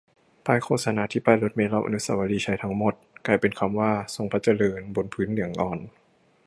[0.45, 2.93] ป้ายโฆษณาที่ป้ายรถเมล์รอบอนุสาวรีย์ชัยทั้ง หมด
[3.25, 5.79] กลายเป็นคำว่า "ทรงพระเจริญ" บนพื้นเหลืองอ่อน